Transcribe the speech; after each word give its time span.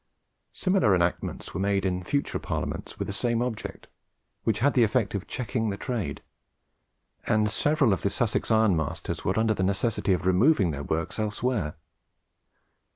Similar 0.53 0.95
enactments 0.95 1.53
were 1.53 1.59
made 1.59 1.85
in 1.85 2.03
future 2.03 2.39
Parliaments 2.39 2.97
with 2.97 3.05
the 3.05 3.13
same 3.13 3.39
object, 3.43 3.85
which 4.43 4.57
had 4.57 4.73
the 4.73 4.83
effect 4.83 5.13
of 5.13 5.27
checking 5.27 5.69
the 5.69 5.77
trade, 5.77 6.23
and 7.27 7.47
several 7.51 7.93
of 7.93 8.01
the 8.01 8.09
Sussex 8.09 8.49
ironmasters 8.49 9.23
were 9.23 9.37
under 9.39 9.53
the 9.53 9.61
necessity 9.61 10.13
of 10.13 10.25
removing 10.25 10.71
their 10.71 10.81
works 10.81 11.19
elsewhere. 11.19 11.75